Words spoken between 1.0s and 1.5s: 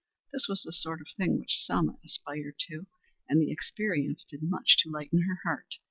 thing